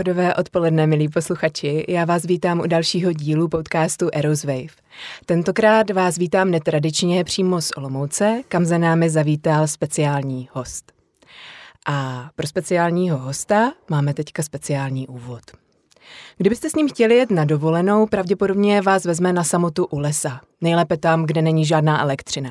[0.00, 1.84] pohodové odpoledne, milí posluchači.
[1.88, 4.74] Já vás vítám u dalšího dílu podcastu Aeroswave.
[5.26, 10.92] Tentokrát vás vítám netradičně přímo z Olomouce, kam za námi zavítal speciální host.
[11.86, 15.42] A pro speciálního hosta máme teďka speciální úvod.
[16.36, 20.40] Kdybyste s ním chtěli jet na dovolenou, pravděpodobně vás vezme na samotu u lesa.
[20.60, 22.50] Nejlépe tam, kde není žádná elektřina.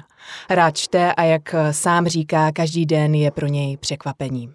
[0.50, 4.54] Rád čte a jak sám říká, každý den je pro něj překvapením.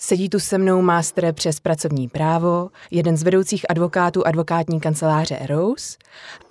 [0.00, 5.98] Sedí tu se mnou mástr přes pracovní právo, jeden z vedoucích advokátů advokátní kanceláře Eros.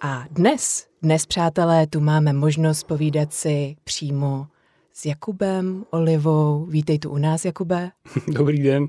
[0.02, 4.48] A dnes, dnes, přátelé, tu máme možnost povídat si přímo
[4.94, 6.66] s Jakubem Olivou.
[6.66, 7.92] Vítej tu u nás, Jakube.
[8.28, 8.88] Dobrý den.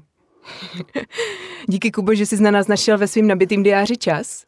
[1.69, 4.45] Díky, Kubo, že jsi na nás našel ve svým nabitým diáři čas.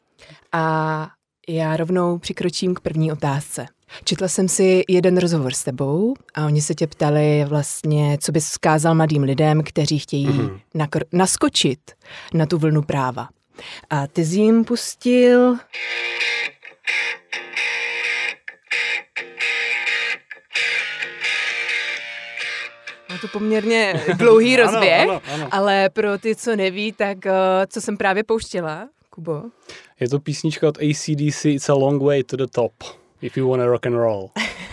[0.53, 1.09] A
[1.49, 3.67] já rovnou přikročím k první otázce.
[4.05, 8.45] Četla jsem si jeden rozhovor s tebou a oni se tě ptali vlastně, co bys
[8.45, 10.61] vzkázal mladým lidem, kteří chtějí mm-hmm.
[10.75, 11.81] nakr- naskočit
[12.35, 13.29] na tu vlnu práva.
[13.91, 15.57] A ty jsi jim pustil...
[23.11, 25.49] Má to poměrně dlouhý rozběh, ano, ano, ano.
[25.51, 27.33] ale pro ty, co neví, tak uh,
[27.69, 29.43] co jsem právě pouštěla, Kubo?
[30.01, 32.73] Je to písnička od ACDC It's a long way to the top.
[33.23, 34.31] If you wanna rock and roll.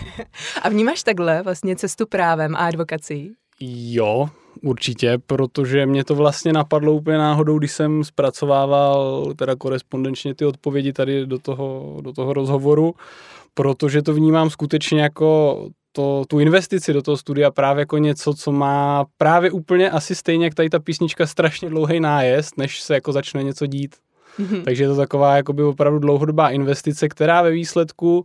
[0.62, 3.32] a vnímáš takhle vlastně cestu právem a advokací?
[3.60, 4.28] Jo,
[4.62, 10.92] určitě, protože mě to vlastně napadlo úplně náhodou, když jsem zpracovával teda korespondenčně ty odpovědi
[10.92, 12.94] tady do toho, do toho rozhovoru,
[13.54, 15.60] protože to vnímám skutečně jako
[15.92, 20.44] to, tu investici do toho studia právě jako něco, co má právě úplně asi stejně,
[20.46, 23.96] jak tady ta písnička strašně dlouhý nájezd, než se jako začne něco dít.
[24.64, 28.24] Takže je to taková jakoby opravdu dlouhodobá investice, která ve výsledku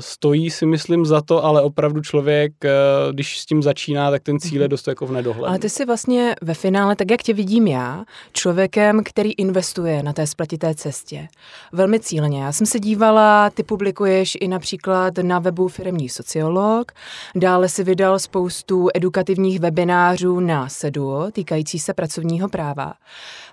[0.00, 4.40] stojí si myslím za to, ale opravdu člověk, uh, když s tím začíná, tak ten
[4.40, 4.70] cíl je mhm.
[4.70, 5.48] dost jako v nedohlednu.
[5.48, 10.12] Ale ty jsi vlastně ve finále, tak jak tě vidím já, člověkem, který investuje na
[10.12, 11.28] té spletité cestě.
[11.72, 12.42] Velmi cíleně.
[12.42, 16.92] Já jsem se dívala, ty publikuješ i například na webu Firmní sociolog,
[17.34, 22.94] dále si vydal spoustu edukativních webinářů na Seduo, týkající se pracovního práva.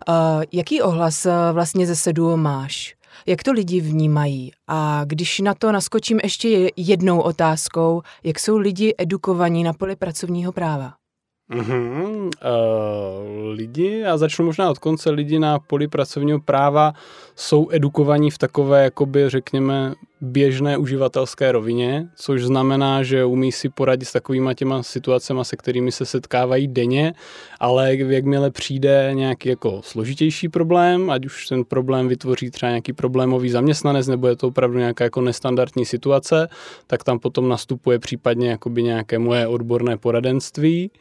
[0.09, 0.15] Uh,
[0.51, 2.95] jaký ohlas vlastně ze Seduo máš?
[3.25, 4.51] Jak to lidi vnímají?
[4.67, 10.51] A když na to naskočím ještě jednou otázkou, jak jsou lidi edukovaní na poli pracovního
[10.51, 10.93] práva?
[11.51, 12.25] Mm-hmm.
[12.25, 16.93] Uh, lidi, a začnu možná od konce, lidi na poli pracovního práva
[17.35, 24.05] jsou edukovaní v takové, jakoby řekněme, běžné uživatelské rovině, což znamená, že umí si poradit
[24.05, 27.13] s takovými těma situacemi, se kterými se setkávají denně,
[27.59, 33.49] ale jakmile přijde nějaký jako složitější problém, ať už ten problém vytvoří třeba nějaký problémový
[33.49, 36.47] zaměstnanec, nebo je to opravdu nějaká jako nestandardní situace,
[36.87, 40.91] tak tam potom nastupuje případně jakoby nějaké moje odborné poradenství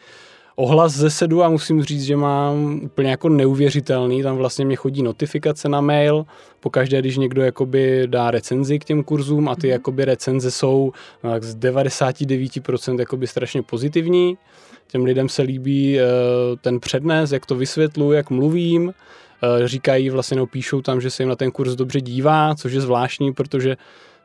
[0.57, 5.03] ohlas ze sedu a musím říct, že mám úplně jako neuvěřitelný, tam vlastně mě chodí
[5.03, 6.27] notifikace na mail,
[6.61, 9.73] pokaždé, když někdo jakoby dá recenzi k těm kurzům a ty mm.
[9.73, 10.93] jakoby recenze jsou
[11.25, 14.39] no, tak z 99% jakoby strašně pozitivní.
[14.87, 16.03] Těm lidem se líbí uh,
[16.61, 18.93] ten přednes, jak to vysvětluji, jak mluvím, uh,
[19.65, 22.81] říkají vlastně, no píšou tam, že se jim na ten kurz dobře dívá, což je
[22.81, 23.77] zvláštní, protože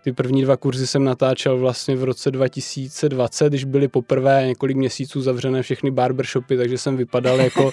[0.03, 5.21] ty první dva kurzy jsem natáčel vlastně v roce 2020, když byly poprvé několik měsíců
[5.21, 7.71] zavřené všechny barbershopy, takže jsem vypadal jako, uh,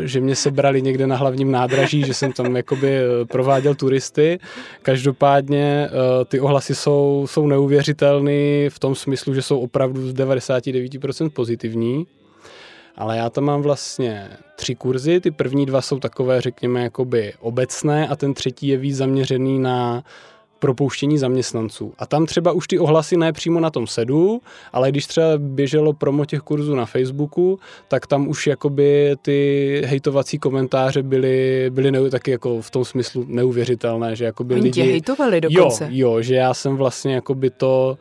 [0.00, 4.38] že mě sebrali někde na hlavním nádraží, že jsem tam jakoby eh, prováděl turisty.
[4.82, 11.30] Každopádně uh, ty ohlasy jsou, jsou neuvěřitelné v tom smyslu, že jsou opravdu z 99%
[11.30, 12.06] pozitivní.
[12.96, 18.08] Ale já tam mám vlastně tři kurzy, ty první dva jsou takové, řekněme, jakoby obecné
[18.08, 20.04] a ten třetí je víc zaměřený na
[20.58, 21.92] propouštění zaměstnanců.
[21.98, 24.40] A tam třeba už ty ohlasy ne přímo na tom sedu,
[24.72, 27.58] ale když třeba běželo promo těch kurzů na Facebooku,
[27.88, 33.24] tak tam už jakoby ty hejtovací komentáře byly, byly ne, taky jako v tom smyslu
[33.28, 34.82] neuvěřitelné, že jakoby Oni lidi...
[34.82, 35.88] tě hejtovali dokonce.
[35.90, 37.98] Jo, jo, že já jsem vlastně jakoby to,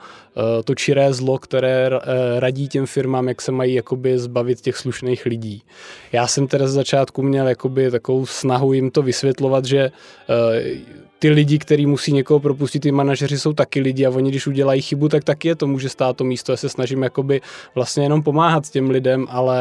[0.64, 5.26] to čiré zlo, které eh, radí těm firmám, jak se mají jakoby zbavit těch slušných
[5.26, 5.64] lidí.
[6.12, 9.92] Já jsem teda z začátku měl jakoby takovou snahu jim to vysvětlovat, že
[10.30, 14.48] eh, ty lidi, kteří musí někoho propustit, ty manažeři jsou taky lidi a oni, když
[14.48, 16.52] udělají chybu, tak taky je to může stát to místo.
[16.52, 17.42] Já se snažím jakoby
[17.76, 19.60] vlastně jenom pomáhat těm lidem, ale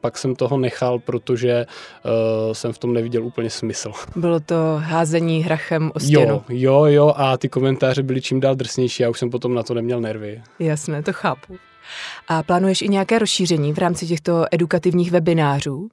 [0.00, 1.66] pak jsem toho nechal, protože
[2.04, 3.92] uh, jsem v tom neviděl úplně smysl.
[4.16, 6.34] Bylo to házení hrachem o stěnu.
[6.34, 9.62] Jo, jo, jo a ty komentáře byly čím dál drsnější a už jsem potom na
[9.62, 10.15] to neměl nervy.
[10.58, 11.56] Jasné, to chápu.
[12.28, 15.88] A plánuješ i nějaké rozšíření v rámci těchto edukativních webinářů?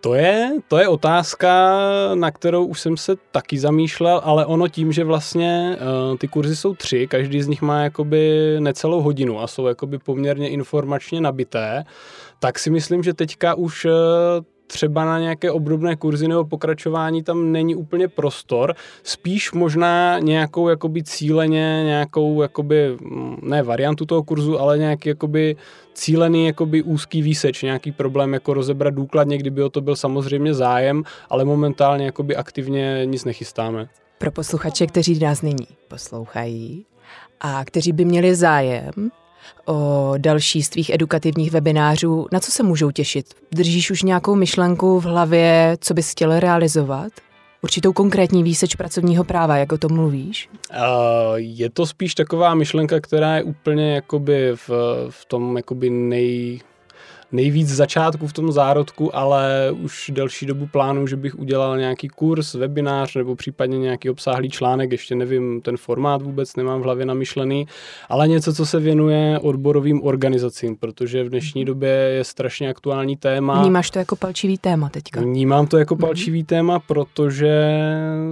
[0.00, 1.78] To je, to je otázka,
[2.14, 5.76] na kterou už jsem se taky zamýšlel, ale ono tím, že vlastně
[6.10, 9.98] uh, ty kurzy jsou tři, každý z nich má jakoby necelou hodinu a jsou jakoby
[9.98, 11.84] poměrně informačně nabité,
[12.40, 13.92] tak si myslím, že teďka už uh,
[14.70, 21.02] třeba na nějaké obdobné kurzy nebo pokračování tam není úplně prostor, spíš možná nějakou jakoby
[21.02, 25.56] cíleně, nějakou jakoby, mm, ne variantu toho kurzu, ale nějaký jakoby
[25.94, 31.02] cílený jakoby úzký výseč, nějaký problém jako rozebrat důkladně, kdyby o to byl samozřejmě zájem,
[31.30, 33.88] ale momentálně jakoby aktivně nic nechystáme.
[34.18, 36.86] Pro posluchače, kteří nás nyní poslouchají
[37.40, 39.10] a kteří by měli zájem
[39.66, 43.34] o další z tvých edukativních webinářů, na co se můžou těšit?
[43.52, 47.12] Držíš už nějakou myšlenku v hlavě, co bys chtěl realizovat?
[47.62, 50.48] Určitou konkrétní výseč pracovního práva, jak o tom mluvíš?
[50.70, 50.78] Uh,
[51.36, 54.70] je to spíš taková myšlenka, která je úplně jakoby v,
[55.10, 56.60] v tom jakoby nej,
[57.32, 62.54] nejvíc začátku v tom zárodku, ale už delší dobu plánu, že bych udělal nějaký kurz,
[62.54, 67.66] webinář nebo případně nějaký obsáhlý článek, ještě nevím, ten formát vůbec nemám v hlavě namyšlený,
[68.08, 73.62] ale něco, co se věnuje odborovým organizacím, protože v dnešní době je strašně aktuální téma.
[73.62, 75.20] Vnímáš to jako palčivý téma teďka?
[75.20, 76.00] Vnímám to jako mhm.
[76.00, 76.46] palčivý mm-hmm.
[76.46, 77.78] téma, protože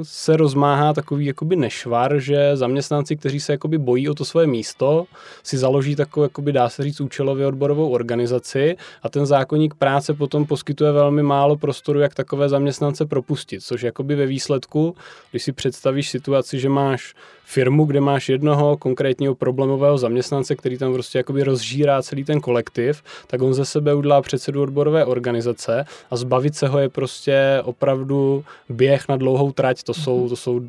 [0.02, 5.04] se rozmáhá takový jakoby nešvar, že zaměstnanci, kteří se jakoby bojí o to svoje místo,
[5.42, 10.46] si založí takovou, jakoby dá se říct, účelově odborovou organizaci a ten zákonník práce potom
[10.46, 14.96] poskytuje velmi málo prostoru, jak takové zaměstnance propustit, což jakoby ve výsledku,
[15.30, 17.14] když si představíš situaci, že máš
[17.44, 23.02] firmu, kde máš jednoho konkrétního problémového zaměstnance, který tam prostě jakoby rozžírá celý ten kolektiv,
[23.26, 28.44] tak on ze sebe udělá předsedu odborové organizace a zbavit se ho je prostě opravdu
[28.68, 30.60] běh na dlouhou trať, to jsou, to jsou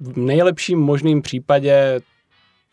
[0.00, 2.00] v nejlepším možným případě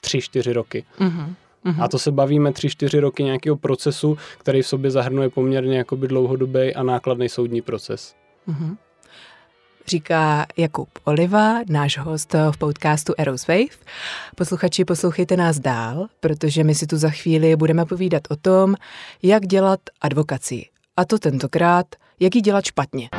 [0.02, 0.86] tři, čtyři roky.
[1.00, 1.34] Mm-hmm.
[1.66, 1.84] Uh-huh.
[1.84, 6.76] A to se bavíme 3-4 roky nějakého procesu, který v sobě zahrnuje poměrně jakoby dlouhodobý
[6.76, 8.16] a nákladný soudní proces.
[8.48, 8.78] Uh-huh.
[9.88, 13.78] Říká Jakub Oliva, náš host v podcastu Eros Wave.
[14.36, 18.76] Posluchači, poslouchejte nás dál, protože my si tu za chvíli budeme povídat o tom,
[19.24, 20.66] jak dělat advokaci.
[20.98, 21.86] A to tentokrát,
[22.20, 23.10] jak ji dělat špatně.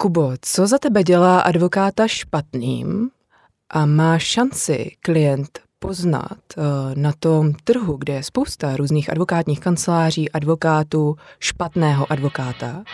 [0.00, 3.10] Kubo, co za tebe dělá advokáta špatným
[3.70, 6.64] a má šanci klient poznat uh,
[6.94, 12.84] na tom trhu, kde je spousta různých advokátních kanceláří, advokátů, špatného advokáta?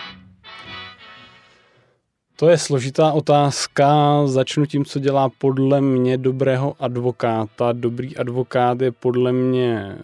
[2.37, 3.93] To je složitá otázka.
[4.27, 7.73] Začnu tím, co dělá podle mě dobrého advokáta.
[7.73, 9.99] Dobrý advokát je podle mě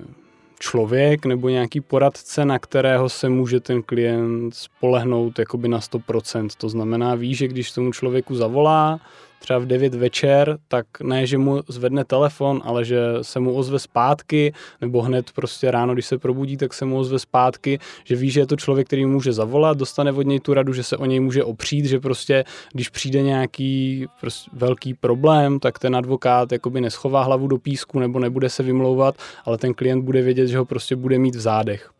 [0.61, 6.49] člověk nebo nějaký poradce, na kterého se může ten klient spolehnout jakoby na 100%.
[6.59, 9.01] To znamená, ví, že když tomu člověku zavolá,
[9.41, 13.79] třeba v 9 večer, tak ne, že mu zvedne telefon, ale že se mu ozve
[13.79, 18.31] zpátky, nebo hned prostě ráno, když se probudí, tak se mu ozve zpátky, že ví,
[18.31, 21.05] že je to člověk, který může zavolat, dostane od něj tu radu, že se o
[21.05, 26.81] něj může opřít, že prostě, když přijde nějaký prostě velký problém, tak ten advokát jakoby
[26.81, 29.15] neschová hlavu do písku nebo nebude se vymlouvat,
[29.45, 31.91] ale ten klient bude vědět, že ho prostě bude mít v zádech.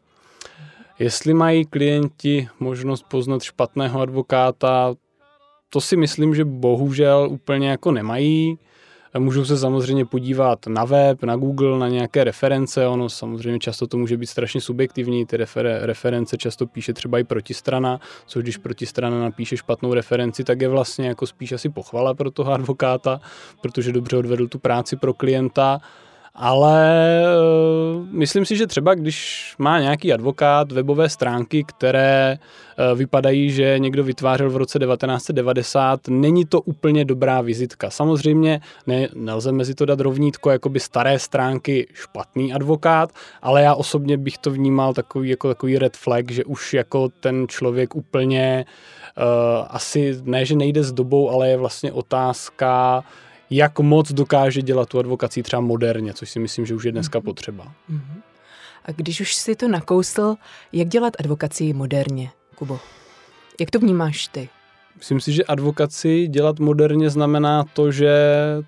[0.99, 4.95] Jestli mají klienti možnost poznat špatného advokáta,
[5.71, 8.59] to si myslím, že bohužel úplně jako nemají.
[9.19, 12.87] Můžou se samozřejmě podívat na web, na Google, na nějaké reference.
[12.87, 15.27] Ono samozřejmě často to může být strašně subjektivní.
[15.27, 20.61] Ty refer- reference často píše třeba i protistrana, což když protistrana napíše špatnou referenci, tak
[20.61, 23.21] je vlastně jako spíš asi pochvala pro toho advokáta,
[23.63, 25.81] protože dobře odvedl tu práci pro klienta
[26.43, 33.51] ale uh, myslím si, že třeba když má nějaký advokát webové stránky, které uh, vypadají,
[33.51, 37.91] že někdo vytvářel v roce 1990, není to úplně dobrá vizitka.
[37.91, 43.75] Samozřejmě ne, nelze mezi to dát rovnítko jako by staré stránky špatný advokát, ale já
[43.75, 48.65] osobně bych to vnímal takový, jako takový red flag, že už jako ten člověk úplně
[49.19, 53.05] uh, asi ne, že nejde s dobou, ale je vlastně otázka,
[53.51, 57.19] jak moc dokáže dělat tu advokací třeba moderně, což si myslím, že už je dneska
[57.19, 57.25] mm-hmm.
[57.25, 57.65] potřeba.
[57.65, 58.21] Mm-hmm.
[58.85, 60.35] A když už si to nakousl,
[60.73, 62.81] jak dělat advokací moderně, Kubo?
[63.61, 64.49] Jak to vnímáš ty?
[64.99, 68.13] Myslím si, že advokaci dělat moderně znamená to, že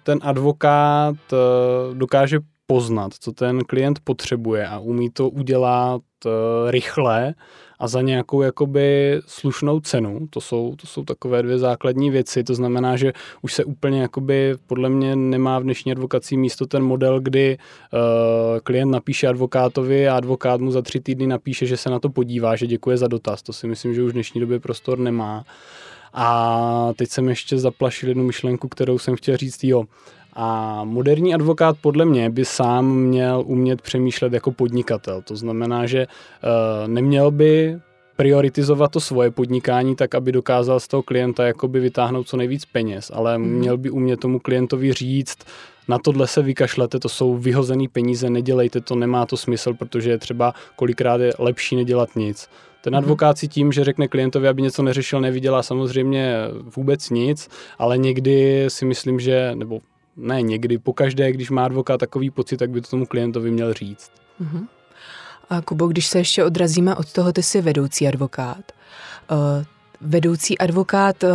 [0.02, 6.30] ten advokát eh, dokáže poznat, co ten klient potřebuje a umí to udělat eh,
[6.70, 7.34] rychle
[7.82, 10.26] a za nějakou jakoby slušnou cenu.
[10.30, 12.44] To jsou, to jsou takové dvě základní věci.
[12.44, 13.12] To znamená, že
[13.42, 17.58] už se úplně jakoby podle mě nemá v dnešní advokací místo ten model, kdy
[17.92, 17.98] uh,
[18.60, 22.56] klient napíše advokátovi a advokát mu za tři týdny napíše, že se na to podívá,
[22.56, 23.42] že děkuje za dotaz.
[23.42, 25.44] To si myslím, že už v dnešní době prostor nemá.
[26.14, 29.84] A teď jsem ještě zaplašil jednu myšlenku, kterou jsem chtěl říct, jo,
[30.32, 35.22] a moderní advokát podle mě by sám měl umět přemýšlet jako podnikatel.
[35.22, 37.78] To znamená, že uh, neměl by
[38.16, 43.10] prioritizovat to svoje podnikání tak, aby dokázal z toho klienta jakoby vytáhnout co nejvíc peněz,
[43.14, 43.44] ale mm.
[43.44, 45.38] měl by umět tomu klientovi říct,
[45.88, 50.18] na tohle se vykašlete, to jsou vyhozený peníze, nedělejte to, nemá to smysl, protože je
[50.18, 52.48] třeba kolikrát je lepší nedělat nic.
[52.80, 52.98] Ten mhm.
[52.98, 56.36] advokát si tím, že řekne klientovi, aby něco neřešil, nevydělá samozřejmě
[56.76, 57.48] vůbec nic,
[57.78, 59.80] ale někdy si myslím, že, nebo
[60.16, 64.11] ne někdy, pokaždé, když má advokát takový pocit, tak by to tomu klientovi měl říct.
[64.42, 64.66] Uh-huh.
[65.50, 68.73] A Kubo, když se ještě odrazíme od toho, ty jsi vedoucí advokát.
[69.31, 69.38] Uh,
[70.00, 71.31] vedoucí advokát, uh,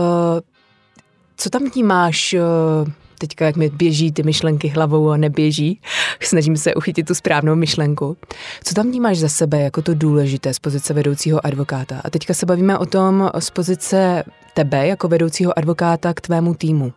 [1.37, 5.81] co tam vnímáš uh, teďka, jak mi běží ty myšlenky hlavou a neběží,
[6.19, 8.17] snažím se uchytit tu správnou myšlenku.
[8.63, 12.01] Co tam vnímáš za sebe jako to důležité z pozice vedoucího advokáta?
[12.03, 16.93] A teďka se bavíme o tom z pozice tebe jako vedoucího advokáta k tvému týmu.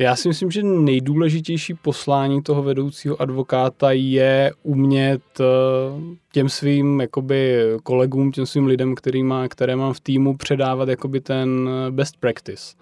[0.00, 5.44] Já si myslím, že nejdůležitější poslání toho vedoucího advokáta je umět eh,
[6.32, 11.20] těm svým jakoby, kolegům, těm svým lidem, který má, které mám v týmu, předávat jakoby
[11.20, 12.76] ten best practice.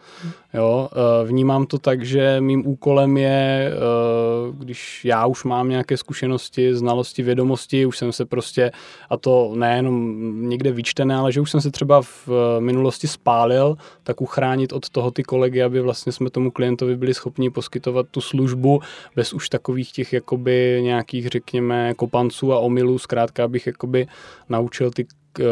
[0.54, 5.96] Jo, eh, vnímám to tak, že mým úkolem je, eh, když já už mám nějaké
[5.96, 8.70] zkušenosti, znalosti, vědomosti, už jsem se prostě,
[9.10, 10.16] a to nejenom
[10.48, 15.10] někde vyčtené, ale že už jsem se třeba v minulosti spálil, tak uchránit od toho
[15.10, 18.80] ty kolegy, aby vlastně jsme tomu klientovi byli schopni poskytovat tu službu
[19.16, 24.06] bez už takových těch jakoby nějakých, řekněme, kopanců a omylů, zkrátka, abych jakoby
[24.48, 25.46] naučil ty uh,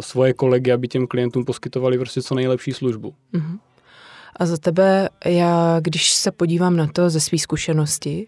[0.00, 3.14] svoje kolegy, aby těm klientům poskytovali prostě co nejlepší službu.
[3.34, 3.58] Uh-huh.
[4.36, 8.26] A za tebe, já když se podívám na to ze své zkušenosti,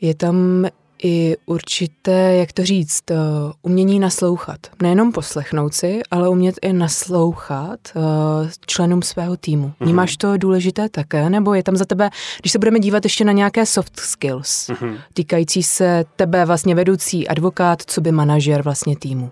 [0.00, 0.66] je tam
[1.02, 3.16] i určité, jak to říct, uh,
[3.62, 4.58] umění naslouchat.
[4.82, 8.02] Nejenom poslechnout si, ale umět i naslouchat uh,
[8.66, 9.66] členům svého týmu.
[9.66, 9.84] Mm-hmm.
[9.84, 11.30] Vnímáš to důležité také?
[11.30, 14.96] Nebo je tam za tebe, když se budeme dívat ještě na nějaké soft skills, mm-hmm.
[15.12, 19.30] týkající se tebe vlastně vedoucí advokát, co by manažer vlastně týmu?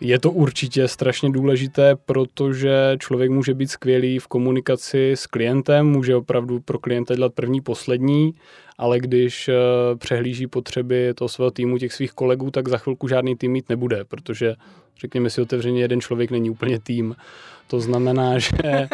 [0.00, 6.16] Je to určitě strašně důležité, protože člověk může být skvělý v komunikaci s klientem, může
[6.16, 8.34] opravdu pro klienta dělat první, poslední,
[8.78, 9.54] ale když eh,
[9.96, 14.04] přehlíží potřeby toho svého týmu, těch svých kolegů, tak za chvilku žádný tým mít nebude,
[14.04, 14.54] protože
[15.00, 17.16] řekněme si otevřeně, jeden člověk není úplně tým.
[17.68, 18.88] To znamená, že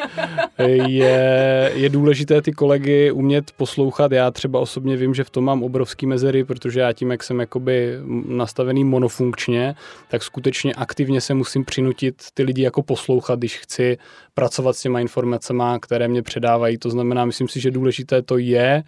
[0.86, 4.12] je, je důležité ty kolegy umět poslouchat.
[4.12, 7.40] Já třeba osobně vím, že v tom mám obrovský mezery, protože já tím, jak jsem
[7.40, 9.74] jakoby nastavený monofunkčně,
[10.08, 13.98] tak skutečně aktivně se musím přinutit ty lidi jako poslouchat, když chci
[14.34, 16.78] pracovat s těma informacemi, které mě předávají.
[16.78, 18.82] To znamená, myslím si, že důležité to je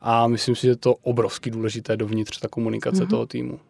[0.00, 3.10] a myslím si, že to obrovský důležité dovnitř ta komunikace mm-hmm.
[3.10, 3.60] toho týmu.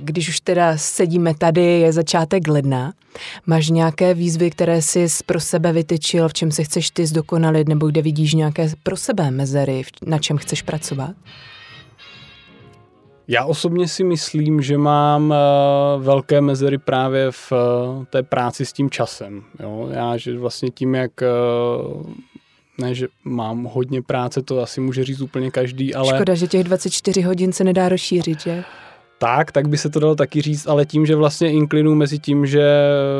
[0.00, 2.92] Když už teda sedíme tady, je začátek ledna,
[3.46, 7.86] máš nějaké výzvy, které jsi pro sebe vytyčil, v čem se chceš ty zdokonalit, nebo
[7.86, 11.10] kde vidíš nějaké pro sebe mezery, na čem chceš pracovat?
[13.30, 18.72] Já osobně si myslím, že mám uh, velké mezery právě v uh, té práci s
[18.72, 19.42] tím časem.
[19.62, 19.88] Jo?
[19.92, 21.10] Já, že vlastně tím, jak
[21.96, 22.02] uh,
[22.78, 26.14] ne, že mám hodně práce, to asi může říct úplně každý, ale...
[26.14, 28.64] Škoda, že těch 24 hodin se nedá rozšířit, že?
[29.18, 32.46] Tak, tak by se to dalo taky říct, ale tím, že vlastně inklinu mezi tím,
[32.46, 32.70] že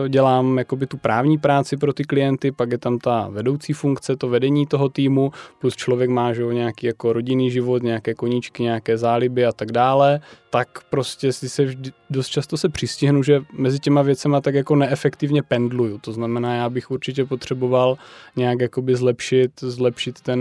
[0.08, 4.28] dělám jakoby tu právní práci pro ty klienty, pak je tam ta vedoucí funkce, to
[4.28, 9.46] vedení toho týmu, plus člověk má že, nějaký jako rodinný život, nějaké koníčky, nějaké záliby
[9.46, 14.02] a tak dále, tak prostě si se vždy, dost často se přistihnu, že mezi těma
[14.02, 15.98] věcema tak jako neefektivně pendluju.
[15.98, 17.98] To znamená, já bych určitě potřeboval
[18.36, 20.40] nějak jakoby zlepšit, zlepšit ten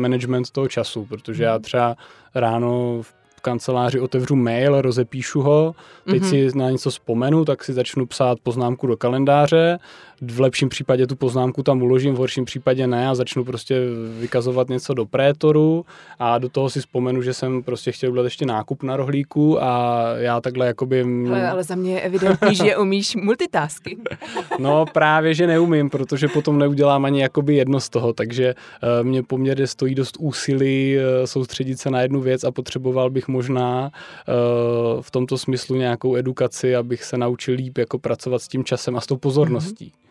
[0.00, 1.62] management toho času, protože já hmm.
[1.62, 1.96] třeba
[2.34, 5.74] ráno v kanceláři otevřu mail, rozepíšu ho,
[6.04, 6.50] teď mm-hmm.
[6.50, 9.78] si na něco vzpomenu, tak si začnu psát poznámku do kalendáře,
[10.20, 13.80] v lepším případě tu poznámku tam uložím, v horším případě ne a začnu prostě
[14.20, 15.84] vykazovat něco do prétoru
[16.18, 20.02] a do toho si vzpomenu, že jsem prostě chtěl udělat ještě nákup na rohlíku a
[20.16, 21.04] já takhle jakoby...
[21.28, 24.08] Ale, ale za mě je evidentní, že umíš multitasking.
[24.58, 29.22] no právě, že neumím, protože potom neudělám ani jakoby jedno z toho, takže uh, mě
[29.22, 35.02] poměrně stojí dost úsilí uh, soustředit se na jednu věc a potřeboval bych možná uh,
[35.02, 39.00] v tomto smyslu nějakou edukaci, abych se naučil líp jako pracovat s tím časem a
[39.00, 39.92] s tou pozorností.
[39.94, 40.04] Mm-hmm.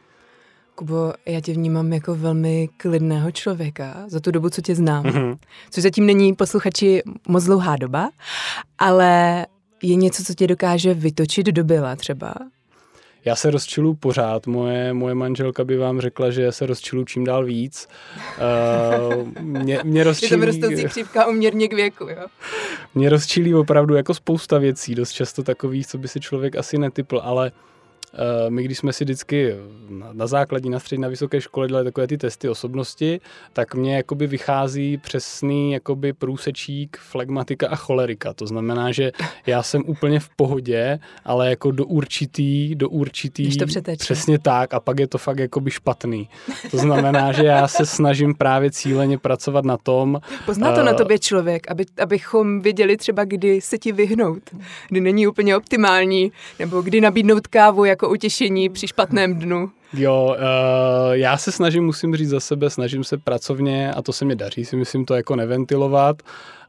[0.75, 5.03] Kubo, já tě vnímám jako velmi klidného člověka za tu dobu, co tě znám.
[5.03, 5.38] Mm-hmm.
[5.70, 8.10] Což zatím není posluchači moc dlouhá doba,
[8.80, 9.46] ale
[9.84, 12.34] je něco, co tě dokáže vytočit do byla třeba?
[13.25, 14.48] Já se rozčilu pořád.
[14.48, 17.88] Moje, moje manželka by vám řekla, že se rozčilu čím dál víc.
[19.13, 20.32] Uh, mě, mě rozčilí...
[20.46, 22.25] Je to rostoucí křivka uměrně k věku, jo?
[22.96, 27.22] Mě rozčilí opravdu jako spousta věcí, dost často takových, co by si člověk asi netypl,
[27.24, 27.73] ale Eh,
[28.50, 29.55] my, když jsme si vždycky
[30.12, 33.22] na, základní, na střední, na vysoké škole dělali takové ty testy osobnosti,
[33.53, 38.34] tak mně jakoby vychází přesný jakoby průsečík, flegmatika a cholerika.
[38.34, 39.12] To znamená, že
[39.46, 44.03] já jsem úplně v pohodě, ale jako do určitý, do určitý, to přeteče.
[44.03, 46.29] přesně tak a pak je to fakt jakoby špatný.
[46.72, 50.20] To znamená, že já se snažím právě cíleně pracovat na tom.
[50.46, 54.43] Pozná to uh, na tobě člověk, aby, abychom věděli třeba, kdy se ti vyhnout,
[54.89, 59.72] kdy není úplně optimální, nebo kdy nabídnout kávu jako utěšení při špatném dnu.
[59.93, 64.25] Jo, uh, já se snažím, musím říct za sebe, snažím se pracovně a to se
[64.25, 66.21] mi daří, si myslím to jako neventilovat,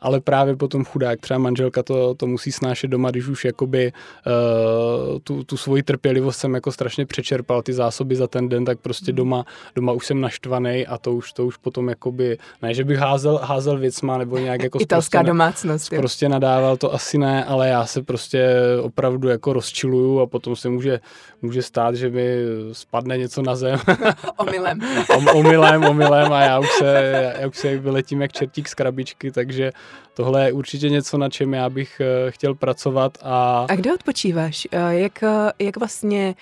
[0.04, 5.18] ale právě potom chudák, třeba manželka to, to musí snášet doma, když už jakoby uh,
[5.18, 9.12] tu, tu svoji trpělivost jsem jako strašně přečerpal, ty zásoby za ten den, tak prostě
[9.12, 9.16] hmm.
[9.16, 12.98] doma, doma už jsem naštvaný a to už, to už potom jakoby, ne, že bych
[12.98, 15.90] házel, házel věcma nebo nějak jako Italská prostě, domácnost.
[15.96, 20.68] Prostě nadával, to asi ne, ale já se prostě opravdu jako rozčiluju a potom se
[20.68, 21.00] může,
[21.42, 22.36] může stát, že mi
[22.72, 23.78] spadne něco na zem.
[24.37, 24.80] omylem.
[25.16, 29.30] Om, omylem, omylem a já už se, já už se vyletím jak čertík z krabičky,
[29.30, 29.73] takže
[30.14, 33.18] tohle je určitě něco, na čem já bych eh, chtěl pracovat.
[33.23, 34.68] A, a kde odpočíváš?
[34.73, 36.35] Eh, jak, eh, jak vlastně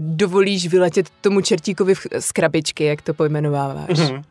[0.00, 3.88] dovolíš vyletět tomu čertíkovi z krabičky, jak to pojmenováváš?
[3.88, 4.22] Mm-hmm.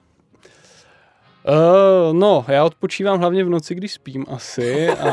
[1.49, 5.11] Uh, no, já odpočívám hlavně v noci, když spím asi, a,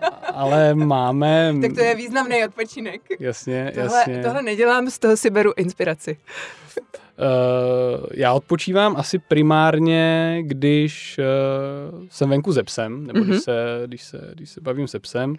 [0.34, 1.54] ale máme...
[1.62, 3.00] Tak to je významný odpočinek.
[3.20, 4.22] Jasně, tohle, jasně.
[4.22, 6.16] Tohle nedělám, z toho si beru inspiraci.
[7.18, 13.26] Uh, já odpočívám asi primárně, když uh, jsem venku se psem, nebo mm-hmm.
[13.26, 15.36] když, se, když, se, když se bavím se psem.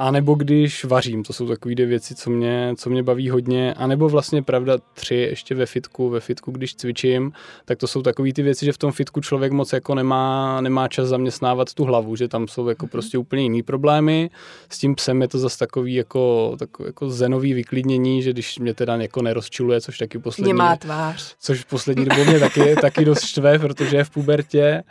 [0.00, 3.74] A nebo když vařím, to jsou takové dvě věci, co mě, co mě baví hodně.
[3.74, 7.32] A nebo vlastně pravda tři ještě ve fitku, ve fitku, když cvičím,
[7.64, 10.88] tak to jsou takové ty věci, že v tom fitku člověk moc jako nemá, nemá
[10.88, 12.90] čas zaměstnávat tu hlavu, že tam jsou jako mm-hmm.
[12.90, 14.30] prostě úplně jiný problémy.
[14.68, 18.74] S tím psem je to zase takový jako, takový jako zenový vyklidnění, že když mě
[18.74, 20.52] teda jako nerozčiluje, což taky poslední...
[20.52, 21.34] Nemá tvář.
[21.40, 24.82] Což poslední dobou mě taky, taky dost štve, protože je v pubertě,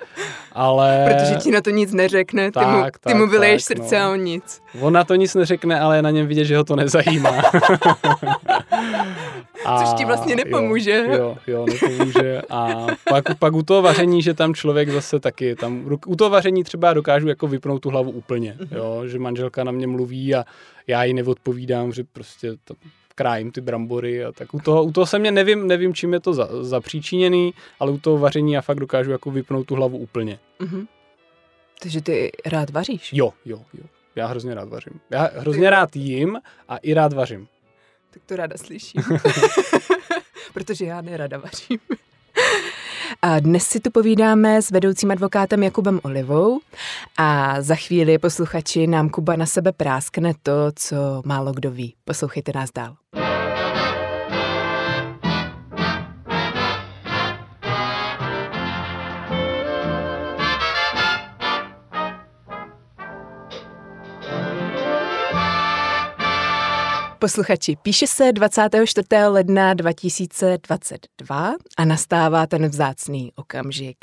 [0.52, 1.06] ale...
[1.08, 4.06] Protože ti na to nic neřekne, ty tak, mu, ty tak, mu vyleješ srdce no.
[4.06, 4.62] a on nic.
[4.80, 7.42] On na to nic neřekne, ale je na něm vidět, že ho to nezajímá.
[9.66, 11.06] a, Což ti vlastně nepomůže.
[11.08, 12.42] Jo, jo, jo nepomůže.
[12.50, 16.64] A pak, pak u toho vaření, že tam člověk zase taky, tam, u toho vaření
[16.64, 18.76] třeba dokážu jako vypnout tu hlavu úplně, mhm.
[18.76, 20.44] jo, že manželka na mě mluví a
[20.88, 22.74] já jí neodpovídám, že prostě to,
[23.16, 26.20] krájím ty brambory a tak u toho, u toho se mě nevím, nevím, čím je
[26.20, 30.40] to za, zapříčiněný, ale u toho vaření já fakt dokážu jako vypnout tu hlavu úplně.
[30.60, 30.88] Mm-hmm.
[31.82, 33.14] Takže ty rád vaříš?
[33.14, 33.84] Jo, jo, jo.
[34.18, 35.00] Já hrozně rád vařím.
[35.10, 37.48] Já hrozně rád jím a i rád vařím.
[38.12, 39.04] Tak to ráda slyším.
[40.54, 41.80] Protože já nerada vařím.
[43.22, 46.60] A dnes si tu povídáme s vedoucím advokátem Jakubem Olivou
[47.18, 51.96] a za chvíli posluchači nám Kuba na sebe práskne to, co málo kdo ví.
[52.06, 52.96] Poslouchejte nás dál.
[67.20, 69.08] Posluchači, píše se 24.
[69.28, 73.98] ledna 2022 a nastává ten vzácný okamžik.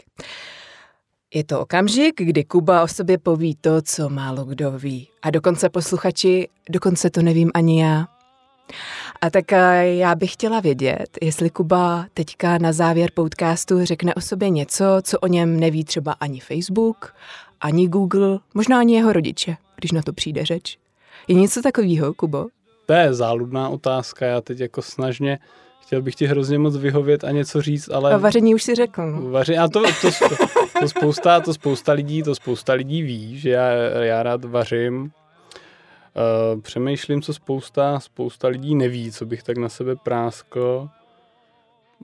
[1.34, 5.08] Je to okamžik, kdy Kuba o sobě poví to, co málo kdo ví.
[5.22, 8.06] A dokonce posluchači, dokonce to nevím ani já.
[9.20, 14.20] A tak eh, já bych chtěla vědět, jestli Kuba teďka na závěr podcastu řekne o
[14.20, 17.14] sobě něco, co o něm neví třeba ani Facebook,
[17.60, 20.78] ani Google, možná ani jeho rodiče, když na to přijde řeč.
[21.28, 22.46] Je něco takového, Kubo?
[22.86, 25.38] To je záludná otázka, já teď jako snažně
[25.80, 28.14] chtěl bych ti hrozně moc vyhovět a něco říct, ale...
[28.14, 29.10] A vaření už si řekl.
[29.10, 29.30] No.
[29.30, 30.46] Vaření, a to, to, to,
[30.80, 33.70] to, spousta, to spousta lidí, to spousta lidí ví, že já,
[34.02, 35.02] já rád vařím.
[36.54, 40.88] Uh, přemýšlím, co spousta, spousta lidí neví, co bych tak na sebe práskl.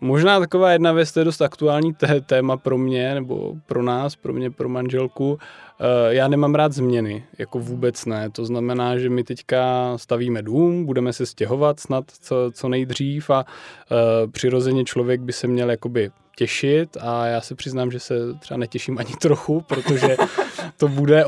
[0.00, 1.94] Možná taková jedna věc, to je dost aktuální
[2.26, 5.38] téma pro mě, nebo pro nás, pro mě, pro manželku.
[5.80, 8.30] Eh, já nemám rád změny, jako vůbec ne.
[8.30, 13.44] To znamená, že my teďka stavíme dům, budeme se stěhovat snad co, co nejdřív a
[13.44, 18.58] uh, přirozeně člověk by se měl jakoby těšit a já se přiznám, že se třeba
[18.58, 20.16] netěším ani trochu, protože
[20.76, 21.24] to bude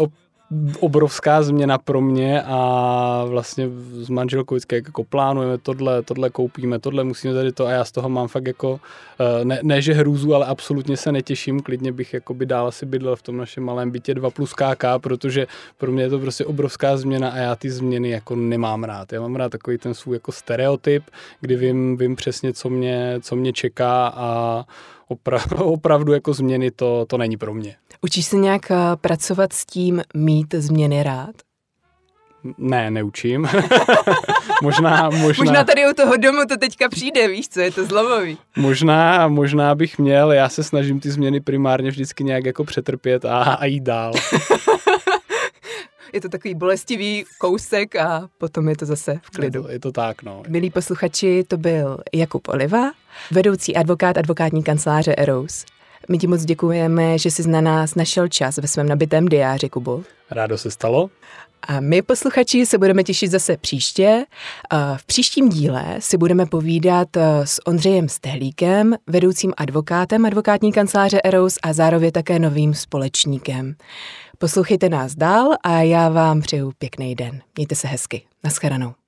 [0.80, 7.04] obrovská změna pro mě a vlastně s manželkou vždycky jako plánujeme tohle, tohle koupíme, tohle
[7.04, 8.80] musíme tady to a já z toho mám fakt jako,
[9.20, 12.86] eh, ne, ne že hrůzu, ale absolutně se netěším, klidně bych jako by dál asi
[12.86, 15.46] bydlel v tom našem malém bytě 2 plus KK, protože
[15.78, 19.12] pro mě je to prostě obrovská změna a já ty změny jako nemám rád.
[19.12, 21.04] Já mám rád takový ten svůj jako stereotyp,
[21.40, 24.64] kdy vím, vím přesně, co mě, co mě čeká a
[25.10, 27.76] opra- opravdu jako změny to, to není pro mě.
[28.00, 31.34] Učíš se nějak eh, pracovat s tím mít změny rád?
[32.58, 33.42] Ne, neučím.
[34.62, 38.38] možná, možná, možná tady u toho domu to teďka přijde, víš co, je to zlomový.
[38.56, 43.42] možná, možná bych měl, já se snažím ty změny primárně vždycky nějak jako přetrpět a,
[43.42, 44.12] a jít dál.
[46.12, 49.60] je to takový bolestivý kousek a potom je to zase v klidu.
[49.60, 50.42] Je to, je to tak, no.
[50.48, 52.92] Milí posluchači, to byl Jakub Oliva,
[53.30, 55.64] vedoucí advokát advokátní kanceláře Eros.
[56.08, 60.02] My ti moc děkujeme, že jsi na nás našel čas ve svém nabitém diáři, Kubo.
[60.30, 61.10] Rádo se stalo.
[61.68, 64.24] A my, posluchači, se budeme těšit zase příště.
[64.96, 71.58] V příštím díle si budeme povídat e, s Ondřejem Stehlíkem, vedoucím advokátem advokátní kanceláře Eros
[71.62, 73.74] a zároveň také novým společníkem.
[74.42, 77.42] Poslouchejte nás dál a já vám přeju pěkný den.
[77.56, 78.22] Mějte se hezky.
[78.44, 79.01] Naschledanou.